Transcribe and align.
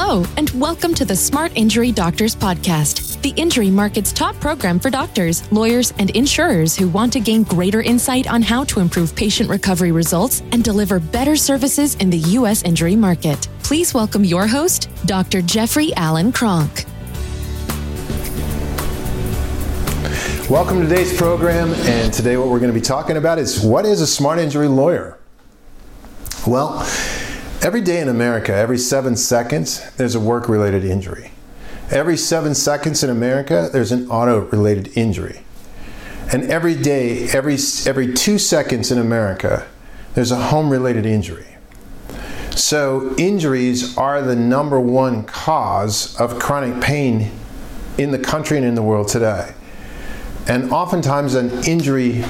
Hello, 0.00 0.24
and 0.36 0.48
welcome 0.50 0.94
to 0.94 1.04
the 1.04 1.16
Smart 1.16 1.50
Injury 1.56 1.90
Doctors 1.90 2.36
Podcast, 2.36 3.20
the 3.22 3.30
injury 3.30 3.68
market's 3.68 4.12
top 4.12 4.36
program 4.36 4.78
for 4.78 4.90
doctors, 4.90 5.50
lawyers, 5.50 5.92
and 5.98 6.10
insurers 6.10 6.76
who 6.76 6.88
want 6.88 7.12
to 7.14 7.20
gain 7.20 7.42
greater 7.42 7.82
insight 7.82 8.28
on 8.28 8.40
how 8.40 8.62
to 8.62 8.78
improve 8.78 9.16
patient 9.16 9.50
recovery 9.50 9.90
results 9.90 10.40
and 10.52 10.62
deliver 10.62 11.00
better 11.00 11.34
services 11.34 11.96
in 11.96 12.10
the 12.10 12.18
U.S. 12.18 12.62
injury 12.62 12.94
market. 12.94 13.48
Please 13.64 13.92
welcome 13.92 14.22
your 14.22 14.46
host, 14.46 14.88
Dr. 15.04 15.42
Jeffrey 15.42 15.92
Allen 15.96 16.30
Kronk. 16.30 16.84
Welcome 20.48 20.80
to 20.80 20.88
today's 20.88 21.14
program, 21.18 21.74
and 21.74 22.14
today 22.14 22.36
what 22.36 22.46
we're 22.46 22.60
going 22.60 22.72
to 22.72 22.80
be 22.80 22.86
talking 22.86 23.16
about 23.16 23.40
is 23.40 23.64
what 23.64 23.84
is 23.84 24.00
a 24.00 24.06
smart 24.06 24.38
injury 24.38 24.68
lawyer? 24.68 25.18
Well, 26.46 26.88
Every 27.60 27.80
day 27.80 28.00
in 28.00 28.08
America, 28.08 28.54
every 28.54 28.78
seven 28.78 29.16
seconds, 29.16 29.90
there's 29.96 30.14
a 30.14 30.20
work 30.20 30.48
related 30.48 30.84
injury. 30.84 31.32
Every 31.90 32.16
seven 32.16 32.54
seconds 32.54 33.02
in 33.02 33.10
America, 33.10 33.68
there's 33.72 33.90
an 33.90 34.08
auto 34.08 34.42
related 34.46 34.96
injury. 34.96 35.40
And 36.32 36.44
every 36.44 36.76
day, 36.76 37.28
every, 37.30 37.56
every 37.84 38.14
two 38.14 38.38
seconds 38.38 38.92
in 38.92 38.98
America, 38.98 39.66
there's 40.14 40.30
a 40.30 40.36
home 40.36 40.70
related 40.70 41.04
injury. 41.04 41.46
So, 42.50 43.14
injuries 43.18 43.98
are 43.98 44.22
the 44.22 44.36
number 44.36 44.78
one 44.78 45.24
cause 45.24 46.14
of 46.20 46.38
chronic 46.38 46.80
pain 46.80 47.32
in 47.98 48.12
the 48.12 48.18
country 48.18 48.56
and 48.56 48.66
in 48.66 48.76
the 48.76 48.82
world 48.82 49.08
today. 49.08 49.52
And 50.46 50.70
oftentimes, 50.70 51.34
an 51.34 51.64
injury 51.64 52.24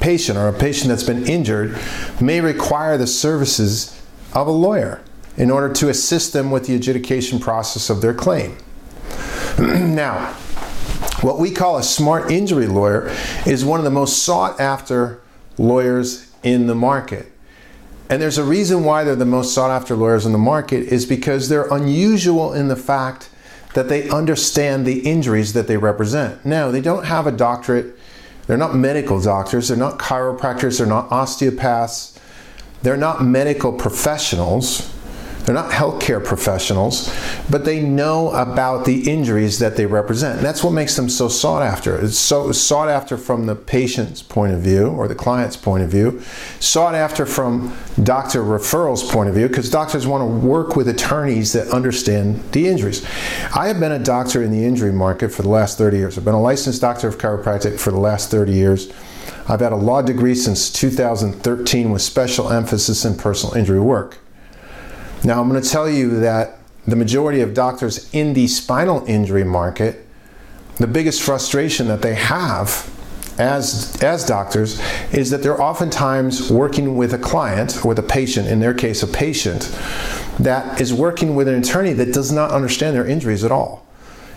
patient 0.00 0.38
or 0.38 0.46
a 0.46 0.52
patient 0.52 0.90
that's 0.90 1.02
been 1.02 1.26
injured 1.26 1.76
may 2.20 2.40
require 2.40 2.96
the 2.96 3.06
services 3.06 3.99
of 4.32 4.46
a 4.46 4.52
lawyer 4.52 5.02
in 5.36 5.50
order 5.50 5.72
to 5.72 5.88
assist 5.88 6.32
them 6.32 6.50
with 6.50 6.66
the 6.66 6.74
adjudication 6.74 7.38
process 7.38 7.90
of 7.90 8.00
their 8.00 8.14
claim. 8.14 8.56
now, 9.58 10.34
what 11.22 11.38
we 11.38 11.50
call 11.50 11.76
a 11.76 11.82
smart 11.82 12.30
injury 12.30 12.66
lawyer 12.66 13.14
is 13.46 13.64
one 13.64 13.78
of 13.80 13.84
the 13.84 13.90
most 13.90 14.22
sought 14.22 14.58
after 14.60 15.20
lawyers 15.58 16.30
in 16.42 16.66
the 16.66 16.74
market. 16.74 17.30
And 18.08 18.20
there's 18.20 18.38
a 18.38 18.44
reason 18.44 18.84
why 18.84 19.04
they're 19.04 19.14
the 19.14 19.24
most 19.24 19.54
sought 19.54 19.70
after 19.70 19.94
lawyers 19.94 20.26
in 20.26 20.32
the 20.32 20.38
market 20.38 20.84
is 20.84 21.06
because 21.06 21.48
they're 21.48 21.68
unusual 21.72 22.52
in 22.52 22.68
the 22.68 22.76
fact 22.76 23.30
that 23.74 23.88
they 23.88 24.08
understand 24.08 24.84
the 24.84 25.00
injuries 25.00 25.52
that 25.52 25.68
they 25.68 25.76
represent. 25.76 26.44
Now, 26.44 26.70
they 26.70 26.80
don't 26.80 27.04
have 27.04 27.26
a 27.26 27.32
doctorate, 27.32 27.96
they're 28.46 28.56
not 28.56 28.74
medical 28.74 29.20
doctors, 29.20 29.68
they're 29.68 29.76
not 29.76 29.98
chiropractors, 29.98 30.78
they're 30.78 30.88
not 30.88 31.10
osteopaths, 31.12 32.18
they're 32.82 32.96
not 32.96 33.24
medical 33.24 33.72
professionals, 33.72 34.92
they're 35.44 35.54
not 35.54 35.70
healthcare 35.70 36.24
professionals, 36.24 37.14
but 37.48 37.64
they 37.64 37.80
know 37.80 38.30
about 38.30 38.84
the 38.84 39.10
injuries 39.10 39.58
that 39.58 39.76
they 39.76 39.86
represent. 39.86 40.36
And 40.36 40.46
that's 40.46 40.62
what 40.62 40.72
makes 40.72 40.96
them 40.96 41.08
so 41.08 41.28
sought 41.28 41.62
after. 41.62 42.00
It's 42.00 42.18
so 42.18 42.52
sought 42.52 42.88
after 42.88 43.16
from 43.16 43.46
the 43.46 43.56
patient's 43.56 44.22
point 44.22 44.52
of 44.52 44.60
view 44.60 44.88
or 44.88 45.08
the 45.08 45.14
client's 45.14 45.56
point 45.56 45.82
of 45.82 45.90
view, 45.90 46.22
sought 46.60 46.94
after 46.94 47.26
from 47.26 47.76
doctor 48.02 48.42
referrals 48.42 49.10
point 49.10 49.28
of 49.28 49.34
view, 49.34 49.48
because 49.48 49.70
doctors 49.70 50.06
want 50.06 50.22
to 50.22 50.46
work 50.46 50.76
with 50.76 50.88
attorneys 50.88 51.52
that 51.52 51.68
understand 51.68 52.42
the 52.52 52.68
injuries. 52.68 53.04
I 53.54 53.68
have 53.68 53.80
been 53.80 53.92
a 53.92 53.98
doctor 53.98 54.42
in 54.42 54.50
the 54.50 54.64
injury 54.64 54.92
market 54.92 55.30
for 55.30 55.42
the 55.42 55.48
last 55.48 55.78
30 55.78 55.96
years. 55.96 56.18
I've 56.18 56.24
been 56.24 56.34
a 56.34 56.40
licensed 56.40 56.80
doctor 56.80 57.08
of 57.08 57.18
chiropractic 57.18 57.78
for 57.78 57.90
the 57.90 57.98
last 58.00 58.30
30 58.30 58.52
years. 58.52 58.92
I've 59.48 59.60
had 59.60 59.72
a 59.72 59.76
law 59.76 60.02
degree 60.02 60.34
since 60.34 60.70
2013 60.70 61.90
with 61.90 62.02
special 62.02 62.52
emphasis 62.52 63.04
in 63.04 63.16
personal 63.16 63.56
injury 63.56 63.80
work. 63.80 64.18
Now, 65.22 65.40
I'm 65.40 65.48
going 65.50 65.62
to 65.62 65.68
tell 65.68 65.88
you 65.88 66.20
that 66.20 66.58
the 66.86 66.96
majority 66.96 67.40
of 67.42 67.52
doctors 67.52 68.08
in 68.14 68.32
the 68.32 68.46
spinal 68.46 69.04
injury 69.06 69.44
market, 69.44 70.06
the 70.76 70.86
biggest 70.86 71.20
frustration 71.20 71.88
that 71.88 72.00
they 72.00 72.14
have 72.14 72.90
as, 73.38 74.02
as 74.02 74.24
doctors 74.24 74.80
is 75.12 75.30
that 75.30 75.42
they're 75.42 75.60
oftentimes 75.60 76.50
working 76.50 76.96
with 76.96 77.12
a 77.12 77.18
client, 77.18 77.84
with 77.84 77.98
a 77.98 78.02
patient, 78.02 78.48
in 78.48 78.60
their 78.60 78.74
case, 78.74 79.02
a 79.02 79.06
patient, 79.06 79.76
that 80.38 80.80
is 80.80 80.92
working 80.94 81.34
with 81.34 81.48
an 81.48 81.56
attorney 81.56 81.92
that 81.92 82.14
does 82.14 82.32
not 82.32 82.50
understand 82.50 82.96
their 82.96 83.06
injuries 83.06 83.44
at 83.44 83.52
all. 83.52 83.86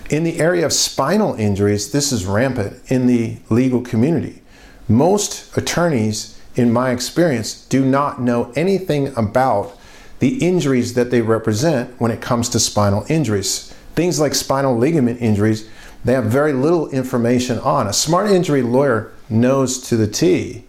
In 0.10 0.24
the 0.24 0.40
area 0.40 0.66
of 0.66 0.74
spinal 0.74 1.34
injuries, 1.36 1.92
this 1.92 2.12
is 2.12 2.26
rampant 2.26 2.80
in 2.92 3.08
the 3.08 3.38
legal 3.50 3.82
community. 3.82 4.42
Most 4.90 5.56
attorneys, 5.58 6.40
in 6.56 6.74
my 6.74 6.92
experience, 6.92 7.66
do 7.68 7.86
not 7.86 8.22
know 8.22 8.52
anything 8.56 9.16
about 9.18 9.78
the 10.24 10.38
injuries 10.38 10.94
that 10.94 11.12
they 11.12 11.20
represent 11.20 12.00
when 12.00 12.10
it 12.10 12.22
comes 12.22 12.48
to 12.48 12.58
spinal 12.58 13.06
injuries. 13.10 13.74
Things 13.94 14.22
like 14.22 14.34
spinal 14.34 14.74
ligament 14.74 15.22
injuries, 15.22 15.68
they 16.06 16.14
have 16.14 16.24
very 16.24 16.54
little 16.54 16.90
information 16.92 17.60
on. 17.60 17.88
A 17.88 17.94
smart 17.94 18.32
injury 18.32 18.62
lawyer 18.62 19.12
knows 19.30 19.82
to 19.90 19.98
the 19.98 20.08
T 20.08 20.64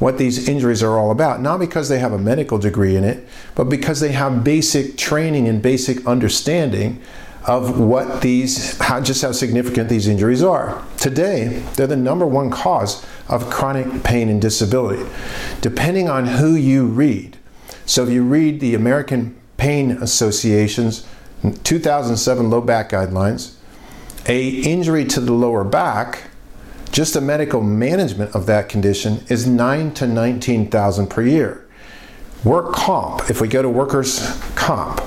what 0.00 0.18
these 0.18 0.48
injuries 0.48 0.82
are 0.82 0.98
all 0.98 1.12
about, 1.12 1.40
not 1.40 1.60
because 1.60 1.88
they 1.88 2.00
have 2.00 2.12
a 2.12 2.18
medical 2.18 2.58
degree 2.58 2.96
in 2.96 3.04
it, 3.04 3.28
but 3.54 3.66
because 3.66 4.00
they 4.00 4.10
have 4.10 4.42
basic 4.42 4.96
training 4.96 5.46
and 5.46 5.62
basic 5.62 6.04
understanding 6.04 7.00
of 7.46 7.78
what 7.78 8.22
these, 8.22 8.76
how, 8.80 9.00
just 9.00 9.22
how 9.22 9.30
significant 9.30 9.88
these 9.88 10.08
injuries 10.08 10.42
are. 10.42 10.84
Today, 10.96 11.62
they're 11.76 11.86
the 11.86 11.94
number 11.94 12.26
one 12.26 12.50
cause 12.50 13.06
of 13.28 13.48
chronic 13.50 14.02
pain 14.02 14.28
and 14.28 14.42
disability, 14.42 15.08
depending 15.60 16.08
on 16.08 16.26
who 16.26 16.56
you 16.56 16.86
read. 16.86 17.36
So 17.90 18.04
if 18.04 18.10
you 18.10 18.22
read 18.22 18.60
the 18.60 18.76
American 18.76 19.36
Pain 19.56 19.90
Association's 19.90 21.04
2007 21.64 22.48
low 22.48 22.60
back 22.60 22.90
guidelines, 22.90 23.56
a 24.28 24.48
injury 24.48 25.04
to 25.06 25.20
the 25.20 25.32
lower 25.32 25.64
back, 25.64 26.30
just 26.92 27.14
the 27.14 27.20
medical 27.20 27.60
management 27.60 28.32
of 28.32 28.46
that 28.46 28.68
condition 28.68 29.24
is 29.28 29.48
9 29.48 29.92
to 29.94 30.06
19,000 30.06 31.08
per 31.08 31.22
year. 31.22 31.66
Work 32.44 32.74
comp, 32.74 33.28
if 33.28 33.40
we 33.40 33.48
go 33.48 33.60
to 33.60 33.68
workers 33.68 34.40
comp, 34.54 35.02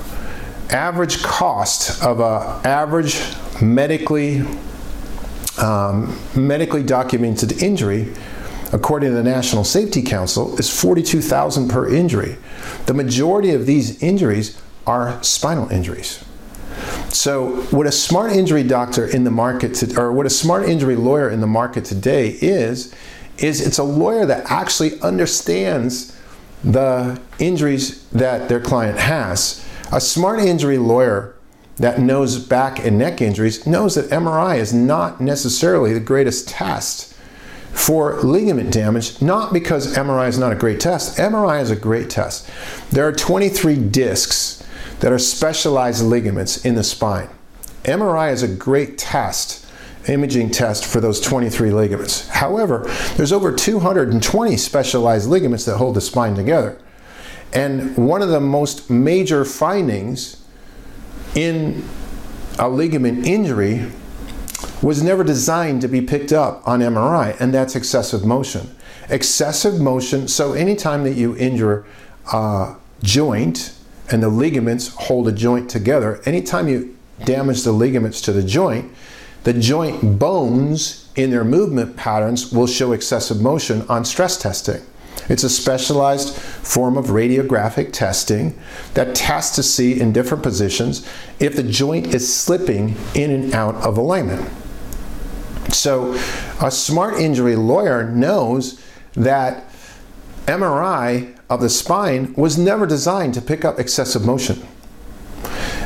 average 0.68 1.22
cost 1.22 2.02
of 2.02 2.20
a 2.20 2.60
average 2.68 3.18
medically 3.62 4.42
um, 5.56 6.20
medically 6.36 6.82
documented 6.82 7.62
injury 7.62 8.12
according 8.72 9.10
to 9.10 9.14
the 9.14 9.22
National 9.22 9.64
Safety 9.64 10.02
Council 10.02 10.56
is 10.58 10.68
42,000 10.68 11.68
per 11.68 11.88
injury. 11.88 12.36
The 12.86 12.94
majority 12.94 13.50
of 13.50 13.66
these 13.66 14.02
injuries 14.02 14.60
are 14.86 15.22
spinal 15.22 15.68
injuries. 15.70 16.24
So, 17.08 17.62
what 17.70 17.86
a 17.86 17.92
smart 17.92 18.32
injury 18.32 18.64
doctor 18.64 19.06
in 19.06 19.24
the 19.24 19.30
market, 19.30 19.74
to, 19.74 20.00
or 20.00 20.12
what 20.12 20.26
a 20.26 20.30
smart 20.30 20.68
injury 20.68 20.96
lawyer 20.96 21.30
in 21.30 21.40
the 21.40 21.46
market 21.46 21.84
today 21.84 22.30
is, 22.40 22.92
is 23.38 23.64
it's 23.64 23.78
a 23.78 23.84
lawyer 23.84 24.26
that 24.26 24.50
actually 24.50 25.00
understands 25.00 26.18
the 26.64 27.20
injuries 27.38 28.04
that 28.08 28.48
their 28.48 28.60
client 28.60 28.98
has 28.98 29.64
a 29.92 30.00
smart 30.00 30.40
injury 30.40 30.78
lawyer 30.78 31.34
that 31.76 32.00
knows 32.00 32.38
back 32.38 32.84
and 32.84 32.98
neck 32.98 33.20
injuries 33.20 33.66
knows 33.66 33.94
that 33.94 34.10
MRI 34.10 34.58
is 34.58 34.72
not 34.72 35.20
necessarily 35.20 35.92
the 35.92 36.00
greatest 36.00 36.48
test 36.48 37.13
for 37.74 38.22
ligament 38.22 38.72
damage, 38.72 39.20
not 39.20 39.52
because 39.52 39.96
MRI 39.96 40.28
is 40.28 40.38
not 40.38 40.52
a 40.52 40.54
great 40.54 40.78
test. 40.80 41.18
MRI 41.18 41.60
is 41.60 41.70
a 41.70 41.76
great 41.76 42.08
test. 42.08 42.48
There 42.90 43.06
are 43.06 43.12
23 43.12 43.76
discs 43.76 44.64
that 45.00 45.12
are 45.12 45.18
specialized 45.18 46.04
ligaments 46.04 46.64
in 46.64 46.76
the 46.76 46.84
spine. 46.84 47.28
MRI 47.82 48.32
is 48.32 48.42
a 48.42 48.48
great 48.48 48.96
test, 48.96 49.66
imaging 50.08 50.50
test 50.50 50.86
for 50.86 51.00
those 51.00 51.20
23 51.20 51.72
ligaments. 51.72 52.28
However, 52.28 52.84
there's 53.16 53.32
over 53.32 53.52
220 53.52 54.56
specialized 54.56 55.28
ligaments 55.28 55.64
that 55.64 55.76
hold 55.76 55.96
the 55.96 56.00
spine 56.00 56.36
together. 56.36 56.78
And 57.52 57.96
one 57.96 58.22
of 58.22 58.28
the 58.28 58.40
most 58.40 58.88
major 58.88 59.44
findings 59.44 60.42
in 61.34 61.86
a 62.58 62.68
ligament 62.68 63.26
injury 63.26 63.90
was 64.82 65.02
never 65.02 65.24
designed 65.24 65.80
to 65.82 65.88
be 65.88 66.00
picked 66.00 66.32
up 66.32 66.66
on 66.66 66.80
MRI, 66.80 67.38
and 67.40 67.52
that's 67.54 67.76
excessive 67.76 68.24
motion. 68.24 68.74
Excessive 69.08 69.80
motion, 69.80 70.28
so 70.28 70.52
anytime 70.52 71.04
that 71.04 71.14
you 71.14 71.36
injure 71.36 71.84
a 72.32 72.76
joint 73.02 73.74
and 74.10 74.22
the 74.22 74.28
ligaments 74.28 74.88
hold 74.88 75.28
a 75.28 75.32
joint 75.32 75.70
together, 75.70 76.20
anytime 76.24 76.68
you 76.68 76.96
damage 77.24 77.62
the 77.62 77.72
ligaments 77.72 78.20
to 78.22 78.32
the 78.32 78.42
joint, 78.42 78.90
the 79.44 79.52
joint 79.52 80.18
bones 80.18 81.10
in 81.16 81.30
their 81.30 81.44
movement 81.44 81.96
patterns 81.96 82.50
will 82.52 82.66
show 82.66 82.92
excessive 82.92 83.40
motion 83.40 83.82
on 83.88 84.04
stress 84.04 84.36
testing. 84.36 84.82
It's 85.28 85.44
a 85.44 85.50
specialized 85.50 86.34
form 86.34 86.96
of 86.96 87.06
radiographic 87.06 87.92
testing 87.92 88.58
that 88.94 89.14
tests 89.14 89.54
to 89.56 89.62
see 89.62 90.00
in 90.00 90.12
different 90.12 90.42
positions 90.42 91.08
if 91.38 91.56
the 91.56 91.62
joint 91.62 92.14
is 92.14 92.34
slipping 92.34 92.96
in 93.14 93.30
and 93.30 93.54
out 93.54 93.74
of 93.76 93.96
alignment. 93.96 94.50
So, 95.74 96.14
a 96.62 96.70
smart 96.70 97.20
injury 97.20 97.56
lawyer 97.56 98.04
knows 98.04 98.80
that 99.14 99.64
MRI 100.46 101.36
of 101.50 101.60
the 101.60 101.68
spine 101.68 102.34
was 102.34 102.56
never 102.56 102.86
designed 102.86 103.34
to 103.34 103.42
pick 103.42 103.64
up 103.64 103.78
excessive 103.78 104.24
motion. 104.24 104.66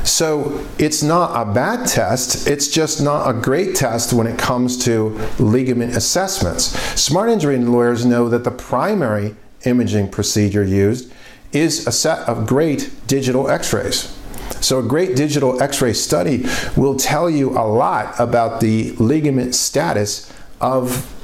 So 0.05 0.67
it's 0.79 1.03
not 1.03 1.41
a 1.41 1.53
bad 1.53 1.87
test, 1.87 2.47
it's 2.47 2.69
just 2.69 3.01
not 3.03 3.29
a 3.29 3.33
great 3.39 3.77
test 3.77 4.13
when 4.13 4.27
it 4.27 4.39
comes 4.39 4.83
to 4.85 5.19
ligament 5.39 5.97
assessments. 5.97 6.65
Smart 7.01 7.29
injury 7.29 7.59
lawyers 7.59 8.07
know 8.07 8.29
that 8.29 8.45
the 8.45 8.51
primary 8.51 9.37
imaging 9.65 10.11
procedure 10.11 10.65
used 10.65 11.13
is 11.53 11.87
a 11.87 11.93
set 11.93 12.29
of 12.29 12.47
great 12.47 12.91
digital 13.07 13.51
x 13.51 13.73
rays. 13.73 14.18
So, 14.63 14.79
a 14.79 14.83
great 14.83 15.17
digital 15.17 15.63
x 15.63 15.81
ray 15.81 15.93
study 15.93 16.45
will 16.77 16.97
tell 16.97 17.31
you 17.31 17.51
a 17.51 17.67
lot 17.67 18.19
about 18.19 18.61
the 18.61 18.93
ligament 18.93 19.55
status 19.55 20.33
of 20.61 21.15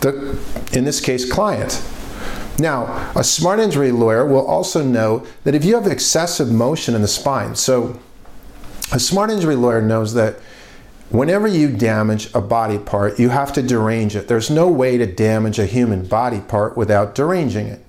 the, 0.00 0.38
in 0.72 0.84
this 0.84 1.00
case, 1.00 1.30
client. 1.30 1.82
Now, 2.58 3.10
a 3.16 3.24
smart 3.24 3.60
injury 3.60 3.92
lawyer 3.92 4.26
will 4.26 4.46
also 4.46 4.84
know 4.84 5.26
that 5.44 5.54
if 5.54 5.64
you 5.64 5.74
have 5.74 5.86
excessive 5.86 6.50
motion 6.50 6.94
in 6.94 7.02
the 7.02 7.08
spine, 7.08 7.54
so 7.54 7.98
a 8.92 9.00
smart 9.00 9.30
injury 9.30 9.56
lawyer 9.56 9.80
knows 9.80 10.14
that 10.14 10.36
whenever 11.08 11.46
you 11.46 11.74
damage 11.74 12.32
a 12.34 12.40
body 12.40 12.78
part, 12.78 13.18
you 13.18 13.30
have 13.30 13.52
to 13.54 13.62
derange 13.62 14.16
it. 14.16 14.28
There's 14.28 14.50
no 14.50 14.68
way 14.68 14.98
to 14.98 15.06
damage 15.06 15.58
a 15.58 15.66
human 15.66 16.06
body 16.06 16.40
part 16.40 16.76
without 16.76 17.14
deranging 17.14 17.68
it. 17.68 17.81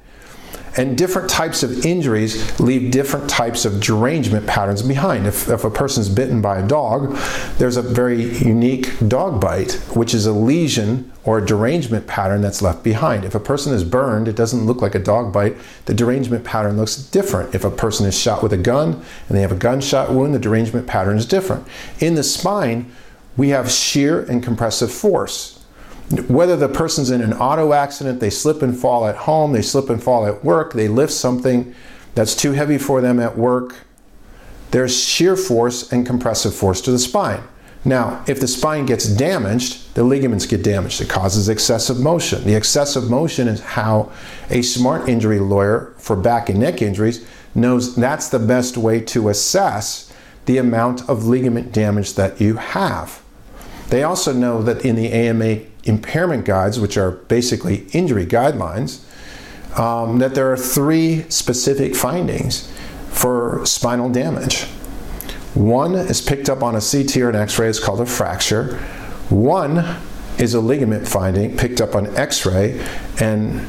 And 0.75 0.97
different 0.97 1.29
types 1.29 1.61
of 1.61 1.85
injuries 1.85 2.59
leave 2.59 2.91
different 2.91 3.29
types 3.29 3.63
of 3.63 3.79
derangement 3.79 4.47
patterns 4.47 4.81
behind. 4.81 5.27
If, 5.27 5.47
if 5.47 5.63
a 5.63 5.69
person's 5.69 6.09
bitten 6.09 6.41
by 6.41 6.59
a 6.59 6.67
dog, 6.67 7.15
there's 7.57 7.77
a 7.77 7.81
very 7.81 8.23
unique 8.39 8.89
dog 9.07 9.39
bite, 9.39 9.73
which 9.95 10.13
is 10.13 10.25
a 10.25 10.31
lesion 10.33 11.11
or 11.25 11.37
a 11.37 11.45
derangement 11.45 12.07
pattern 12.07 12.41
that's 12.41 12.61
left 12.61 12.83
behind. 12.83 13.23
If 13.23 13.35
a 13.35 13.39
person 13.39 13.73
is 13.73 13.83
burned, 13.83 14.27
it 14.27 14.35
doesn't 14.35 14.65
look 14.65 14.81
like 14.81 14.95
a 14.95 14.99
dog 14.99 15.31
bite. 15.31 15.55
The 15.85 15.93
derangement 15.93 16.43
pattern 16.43 16.77
looks 16.77 16.95
different. 16.95 17.53
If 17.53 17.63
a 17.63 17.71
person 17.71 18.05
is 18.07 18.19
shot 18.19 18.41
with 18.41 18.51
a 18.51 18.57
gun 18.57 18.93
and 19.29 19.37
they 19.37 19.41
have 19.41 19.51
a 19.51 19.55
gunshot 19.55 20.11
wound, 20.11 20.33
the 20.33 20.39
derangement 20.39 20.87
pattern 20.87 21.17
is 21.17 21.25
different. 21.25 21.67
In 21.99 22.15
the 22.15 22.23
spine, 22.23 22.91
we 23.37 23.49
have 23.49 23.71
shear 23.71 24.21
and 24.21 24.43
compressive 24.43 24.91
force 24.91 25.62
whether 26.27 26.55
the 26.55 26.69
person's 26.69 27.09
in 27.09 27.21
an 27.21 27.33
auto 27.33 27.73
accident, 27.73 28.19
they 28.19 28.29
slip 28.29 28.61
and 28.61 28.77
fall 28.77 29.07
at 29.07 29.15
home, 29.15 29.53
they 29.53 29.61
slip 29.61 29.89
and 29.89 30.01
fall 30.01 30.25
at 30.25 30.43
work, 30.43 30.73
they 30.73 30.87
lift 30.87 31.13
something 31.13 31.73
that's 32.15 32.35
too 32.35 32.51
heavy 32.51 32.77
for 32.77 33.01
them 33.01 33.19
at 33.19 33.37
work, 33.37 33.75
there's 34.71 34.97
shear 34.97 35.35
force 35.35 35.91
and 35.91 36.05
compressive 36.05 36.53
force 36.53 36.81
to 36.81 36.91
the 36.91 36.99
spine. 36.99 37.43
Now, 37.85 38.23
if 38.27 38.39
the 38.39 38.47
spine 38.47 38.85
gets 38.85 39.05
damaged, 39.05 39.93
the 39.93 40.03
ligaments 40.03 40.45
get 40.45 40.63
damaged. 40.63 41.01
It 41.01 41.09
causes 41.09 41.49
excessive 41.49 41.99
motion. 41.99 42.43
The 42.45 42.55
excessive 42.55 43.09
motion 43.09 43.47
is 43.47 43.59
how 43.59 44.11
a 44.49 44.61
smart 44.61 45.09
injury 45.09 45.39
lawyer 45.39 45.93
for 45.97 46.15
back 46.15 46.47
and 46.49 46.59
neck 46.59 46.81
injuries 46.81 47.25
knows 47.53 47.95
that's 47.95 48.29
the 48.29 48.39
best 48.39 48.77
way 48.77 49.01
to 49.01 49.29
assess 49.29 50.11
the 50.45 50.57
amount 50.57 51.07
of 51.09 51.25
ligament 51.25 51.71
damage 51.71 52.13
that 52.13 52.39
you 52.39 52.55
have. 52.55 53.21
They 53.89 54.03
also 54.03 54.33
know 54.33 54.61
that 54.63 54.85
in 54.85 54.95
the 54.95 55.11
AMA 55.11 55.59
impairment 55.83 56.45
guides, 56.45 56.79
which 56.79 56.97
are 56.97 57.11
basically 57.11 57.87
injury 57.91 58.25
guidelines, 58.25 59.01
um, 59.77 60.19
that 60.19 60.35
there 60.35 60.51
are 60.51 60.57
three 60.57 61.25
specific 61.29 61.95
findings 61.95 62.71
for 63.09 63.65
spinal 63.65 64.09
damage. 64.09 64.63
One 65.53 65.95
is 65.95 66.21
picked 66.21 66.49
up 66.49 66.63
on 66.63 66.75
a 66.75 66.81
CT 66.81 67.17
or 67.17 67.29
an 67.29 67.35
X 67.35 67.59
ray, 67.59 67.69
it's 67.69 67.79
called 67.79 68.01
a 68.01 68.05
fracture. 68.05 68.77
One 69.29 69.97
is 70.37 70.53
a 70.53 70.59
ligament 70.59 71.07
finding 71.07 71.55
picked 71.55 71.79
up 71.79 71.95
on 71.95 72.07
X 72.17 72.45
ray 72.45 72.83
and 73.19 73.67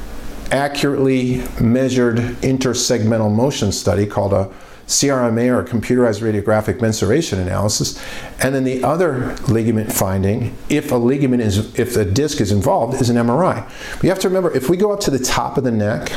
accurately 0.50 1.42
measured 1.60 2.16
intersegmental 2.16 3.34
motion 3.34 3.72
study 3.72 4.06
called 4.06 4.32
a 4.32 4.50
CRMA 4.86 5.54
or 5.54 5.64
computerized 5.64 6.20
radiographic 6.20 6.80
mensuration 6.80 7.38
analysis. 7.38 8.02
And 8.40 8.54
then 8.54 8.64
the 8.64 8.84
other 8.84 9.34
ligament 9.48 9.92
finding, 9.92 10.56
if 10.68 10.92
a 10.92 10.96
ligament 10.96 11.42
is, 11.42 11.78
if 11.78 11.96
a 11.96 12.04
disc 12.04 12.40
is 12.40 12.52
involved, 12.52 13.00
is 13.00 13.10
an 13.10 13.16
MRI. 13.16 13.68
You 14.02 14.08
have 14.10 14.18
to 14.20 14.28
remember, 14.28 14.54
if 14.54 14.68
we 14.68 14.76
go 14.76 14.92
up 14.92 15.00
to 15.00 15.10
the 15.10 15.18
top 15.18 15.56
of 15.56 15.64
the 15.64 15.70
neck, 15.70 16.12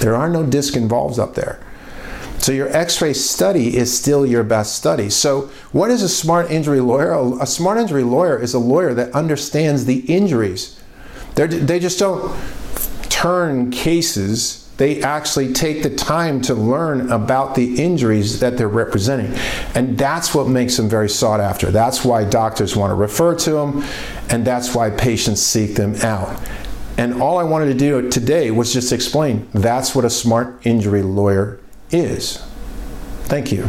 there 0.00 0.14
are 0.14 0.28
no 0.28 0.44
disc 0.44 0.76
involved 0.76 1.18
up 1.18 1.34
there. 1.34 1.60
So 2.38 2.52
your 2.52 2.68
x-ray 2.68 3.14
study 3.14 3.76
is 3.76 3.96
still 3.96 4.24
your 4.24 4.44
best 4.44 4.76
study. 4.76 5.10
So 5.10 5.50
what 5.72 5.90
is 5.90 6.02
a 6.02 6.08
smart 6.08 6.50
injury 6.50 6.80
lawyer? 6.80 7.12
A 7.40 7.46
smart 7.46 7.78
injury 7.78 8.04
lawyer 8.04 8.38
is 8.38 8.54
a 8.54 8.58
lawyer 8.58 8.94
that 8.94 9.12
understands 9.12 9.86
the 9.86 10.00
injuries. 10.00 10.80
They're, 11.34 11.48
they 11.48 11.80
just 11.80 11.98
don't 11.98 12.34
turn 13.08 13.70
cases 13.70 14.57
they 14.78 15.02
actually 15.02 15.52
take 15.52 15.82
the 15.82 15.90
time 15.90 16.40
to 16.40 16.54
learn 16.54 17.10
about 17.10 17.54
the 17.56 17.82
injuries 17.82 18.40
that 18.40 18.56
they're 18.56 18.68
representing. 18.68 19.34
And 19.74 19.98
that's 19.98 20.34
what 20.34 20.46
makes 20.46 20.76
them 20.76 20.88
very 20.88 21.08
sought 21.10 21.40
after. 21.40 21.70
That's 21.70 22.04
why 22.04 22.24
doctors 22.24 22.76
want 22.76 22.92
to 22.92 22.94
refer 22.94 23.34
to 23.34 23.50
them, 23.50 23.84
and 24.30 24.44
that's 24.44 24.74
why 24.74 24.90
patients 24.90 25.42
seek 25.42 25.74
them 25.74 25.96
out. 25.96 26.40
And 26.96 27.20
all 27.20 27.38
I 27.38 27.44
wanted 27.44 27.66
to 27.66 27.74
do 27.74 28.08
today 28.08 28.50
was 28.50 28.72
just 28.72 28.92
explain 28.92 29.48
that's 29.52 29.94
what 29.94 30.04
a 30.04 30.10
smart 30.10 30.64
injury 30.64 31.02
lawyer 31.02 31.60
is. 31.90 32.38
Thank 33.24 33.52
you. 33.52 33.68